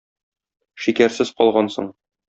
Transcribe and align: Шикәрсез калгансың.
Шикәрсез 0.85 1.35
калгансың. 1.43 1.97